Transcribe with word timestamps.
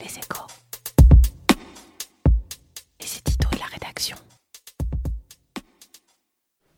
Les 0.00 0.18
échos. 0.18 0.46
La 3.58 3.66
rédaction. 3.66 4.16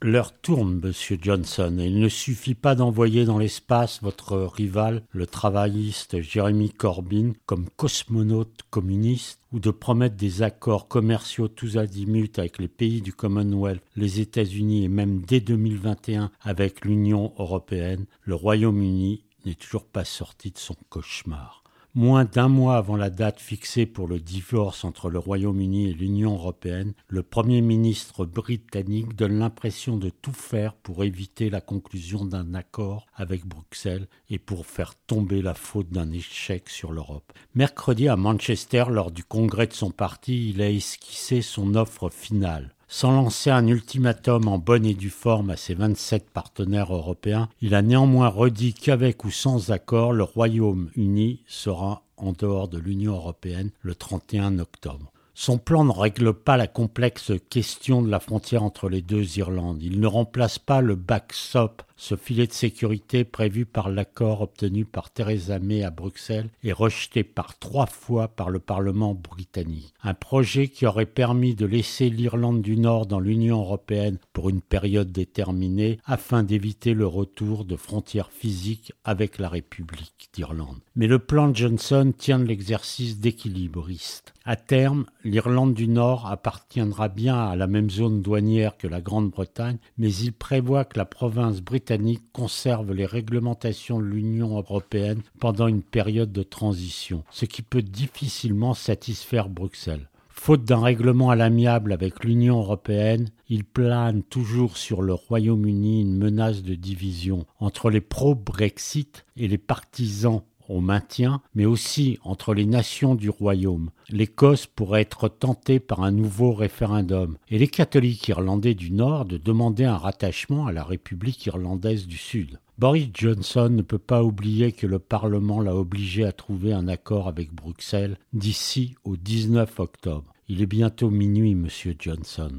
L'heure 0.00 0.32
tourne, 0.40 0.80
monsieur 0.82 1.18
Johnson, 1.20 1.76
et 1.78 1.86
il 1.86 2.00
ne 2.00 2.08
suffit 2.08 2.54
pas 2.54 2.74
d'envoyer 2.74 3.24
dans 3.24 3.38
l'espace 3.38 4.02
votre 4.02 4.36
rival, 4.36 5.02
le 5.10 5.26
travailliste 5.26 6.20
Jeremy 6.20 6.70
Corbyn, 6.70 7.32
comme 7.46 7.68
cosmonaute 7.76 8.62
communiste, 8.70 9.40
ou 9.52 9.60
de 9.60 9.70
promettre 9.70 10.16
des 10.16 10.42
accords 10.42 10.88
commerciaux 10.88 11.48
tous 11.48 11.76
azimuts 11.76 12.32
avec 12.38 12.58
les 12.58 12.68
pays 12.68 13.02
du 13.02 13.12
Commonwealth, 13.12 13.82
les 13.96 14.20
États-Unis 14.20 14.84
et 14.84 14.88
même 14.88 15.20
dès 15.20 15.40
2021 15.40 16.30
avec 16.40 16.84
l'Union 16.84 17.32
européenne, 17.38 18.06
le 18.22 18.34
Royaume-Uni 18.34 19.24
n'est 19.44 19.54
toujours 19.54 19.84
pas 19.84 20.04
sorti 20.04 20.50
de 20.50 20.58
son 20.58 20.76
cauchemar. 20.88 21.61
Moins 21.94 22.24
d'un 22.24 22.48
mois 22.48 22.78
avant 22.78 22.96
la 22.96 23.10
date 23.10 23.38
fixée 23.38 23.84
pour 23.84 24.08
le 24.08 24.18
divorce 24.18 24.82
entre 24.82 25.10
le 25.10 25.18
Royaume-Uni 25.18 25.90
et 25.90 25.92
l'Union 25.92 26.32
européenne, 26.32 26.94
le 27.06 27.22
Premier 27.22 27.60
ministre 27.60 28.24
britannique 28.24 29.14
donne 29.14 29.38
l'impression 29.38 29.98
de 29.98 30.08
tout 30.08 30.32
faire 30.32 30.72
pour 30.72 31.04
éviter 31.04 31.50
la 31.50 31.60
conclusion 31.60 32.24
d'un 32.24 32.54
accord 32.54 33.04
avec 33.14 33.44
Bruxelles 33.44 34.08
et 34.30 34.38
pour 34.38 34.64
faire 34.64 34.94
tomber 34.94 35.42
la 35.42 35.52
faute 35.52 35.90
d'un 35.90 36.10
échec 36.12 36.70
sur 36.70 36.92
l'Europe. 36.92 37.30
Mercredi 37.54 38.08
à 38.08 38.16
Manchester, 38.16 38.84
lors 38.88 39.10
du 39.10 39.22
congrès 39.22 39.66
de 39.66 39.74
son 39.74 39.90
parti, 39.90 40.48
il 40.48 40.62
a 40.62 40.70
esquissé 40.70 41.42
son 41.42 41.74
offre 41.74 42.08
finale. 42.08 42.74
Sans 42.94 43.10
lancer 43.10 43.48
un 43.48 43.66
ultimatum 43.68 44.48
en 44.48 44.58
bonne 44.58 44.84
et 44.84 44.92
due 44.92 45.08
forme 45.08 45.48
à 45.48 45.56
ses 45.56 45.72
27 45.72 46.28
partenaires 46.28 46.92
européens, 46.92 47.48
il 47.62 47.74
a 47.74 47.80
néanmoins 47.80 48.28
redit 48.28 48.74
qu'avec 48.74 49.24
ou 49.24 49.30
sans 49.30 49.70
accord, 49.70 50.12
le 50.12 50.24
Royaume-Uni 50.24 51.40
sera 51.46 52.02
en 52.18 52.32
dehors 52.32 52.68
de 52.68 52.78
l'Union 52.78 53.14
européenne 53.14 53.70
le 53.80 53.94
31 53.94 54.58
octobre. 54.58 55.10
Son 55.32 55.56
plan 55.56 55.84
ne 55.86 55.90
règle 55.90 56.34
pas 56.34 56.58
la 56.58 56.66
complexe 56.66 57.32
question 57.48 58.02
de 58.02 58.10
la 58.10 58.20
frontière 58.20 58.62
entre 58.62 58.90
les 58.90 59.00
deux 59.00 59.38
Irlandes. 59.38 59.82
Il 59.82 59.98
ne 59.98 60.06
remplace 60.06 60.58
pas 60.58 60.82
le 60.82 60.94
backstop, 60.94 61.82
ce 62.02 62.16
filet 62.16 62.48
de 62.48 62.52
sécurité 62.52 63.22
prévu 63.22 63.64
par 63.64 63.88
l'accord 63.88 64.40
obtenu 64.40 64.84
par 64.84 65.12
Theresa 65.12 65.60
May 65.60 65.84
à 65.84 65.90
Bruxelles 65.90 66.48
et 66.64 66.72
rejeté 66.72 67.22
par 67.22 67.56
trois 67.60 67.86
fois 67.86 68.26
par 68.26 68.50
le 68.50 68.58
Parlement 68.58 69.14
britannique. 69.14 69.94
Un 70.02 70.14
projet 70.14 70.66
qui 70.66 70.84
aurait 70.84 71.06
permis 71.06 71.54
de 71.54 71.64
laisser 71.64 72.10
l'Irlande 72.10 72.60
du 72.60 72.76
Nord 72.76 73.06
dans 73.06 73.20
l'Union 73.20 73.60
européenne 73.60 74.18
pour 74.32 74.50
une 74.50 74.62
période 74.62 75.12
déterminée 75.12 76.00
afin 76.04 76.42
d'éviter 76.42 76.92
le 76.92 77.06
retour 77.06 77.64
de 77.64 77.76
frontières 77.76 78.32
physiques 78.32 78.92
avec 79.04 79.38
la 79.38 79.48
République 79.48 80.28
d'Irlande. 80.32 80.80
Mais 80.96 81.06
le 81.06 81.20
plan 81.20 81.54
Johnson 81.54 82.12
tient 82.18 82.40
de 82.40 82.46
l'exercice 82.46 83.20
d'équilibriste. 83.20 84.34
À 84.44 84.56
terme, 84.56 85.06
l'Irlande 85.22 85.72
du 85.72 85.86
Nord 85.86 86.26
appartiendra 86.26 87.08
bien 87.08 87.38
à 87.38 87.54
la 87.54 87.68
même 87.68 87.90
zone 87.90 88.22
douanière 88.22 88.76
que 88.76 88.88
la 88.88 89.00
Grande-Bretagne, 89.00 89.78
mais 89.98 90.12
il 90.12 90.32
prévoit 90.32 90.84
que 90.84 90.98
la 90.98 91.04
province 91.04 91.60
britannique 91.60 91.91
conserve 92.32 92.92
les 92.92 93.06
réglementations 93.06 93.98
de 93.98 94.04
l'Union 94.04 94.56
européenne 94.56 95.22
pendant 95.38 95.66
une 95.66 95.82
période 95.82 96.32
de 96.32 96.42
transition, 96.42 97.24
ce 97.30 97.44
qui 97.44 97.62
peut 97.62 97.82
difficilement 97.82 98.74
satisfaire 98.74 99.48
Bruxelles. 99.48 100.08
Faute 100.28 100.64
d'un 100.64 100.80
règlement 100.80 101.30
à 101.30 101.36
l'amiable 101.36 101.92
avec 101.92 102.24
l'Union 102.24 102.58
européenne, 102.58 103.28
il 103.48 103.64
plane 103.64 104.22
toujours 104.24 104.76
sur 104.76 105.02
le 105.02 105.14
Royaume-Uni 105.14 106.00
une 106.00 106.16
menace 106.16 106.62
de 106.62 106.74
division 106.74 107.46
entre 107.60 107.90
les 107.90 108.00
pro-Brexit 108.00 109.24
et 109.36 109.46
les 109.46 109.58
partisans 109.58 110.42
au 110.68 110.80
maintien, 110.80 111.40
mais 111.54 111.64
aussi 111.64 112.18
entre 112.22 112.54
les 112.54 112.66
nations 112.66 113.14
du 113.14 113.30
royaume. 113.30 113.90
L'Écosse 114.08 114.66
pourrait 114.66 115.02
être 115.02 115.28
tentée 115.28 115.80
par 115.80 116.02
un 116.02 116.10
nouveau 116.10 116.52
référendum, 116.52 117.36
et 117.48 117.58
les 117.58 117.68
catholiques 117.68 118.28
irlandais 118.28 118.74
du 118.74 118.90
Nord 118.90 119.24
de 119.24 119.36
demander 119.36 119.84
un 119.84 119.96
rattachement 119.96 120.66
à 120.66 120.72
la 120.72 120.84
République 120.84 121.46
irlandaise 121.46 122.06
du 122.06 122.16
Sud. 122.16 122.58
Boris 122.78 123.10
Johnson 123.14 123.68
ne 123.70 123.82
peut 123.82 123.98
pas 123.98 124.24
oublier 124.24 124.72
que 124.72 124.86
le 124.86 124.98
Parlement 124.98 125.60
l'a 125.60 125.76
obligé 125.76 126.24
à 126.24 126.32
trouver 126.32 126.72
un 126.72 126.88
accord 126.88 127.28
avec 127.28 127.52
Bruxelles 127.52 128.16
d'ici 128.32 128.94
au 129.04 129.16
19 129.16 129.78
octobre. 129.78 130.32
Il 130.48 130.62
est 130.62 130.66
bientôt 130.66 131.10
minuit, 131.10 131.54
monsieur 131.54 131.94
Johnson. 131.98 132.52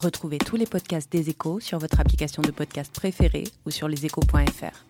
Retrouvez 0.00 0.38
tous 0.38 0.56
les 0.56 0.66
podcasts 0.66 1.12
des 1.12 1.28
échos 1.28 1.60
sur 1.60 1.78
votre 1.78 2.00
application 2.00 2.42
de 2.42 2.50
podcast 2.50 2.92
préférée 2.94 3.44
ou 3.66 3.70
sur 3.70 3.86
leséchos.fr. 3.86 4.89